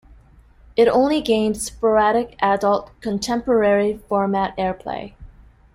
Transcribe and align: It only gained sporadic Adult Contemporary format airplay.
It 0.75 0.87
only 0.87 1.21
gained 1.21 1.61
sporadic 1.61 2.35
Adult 2.41 2.89
Contemporary 3.01 3.99
format 4.09 4.57
airplay. 4.57 5.13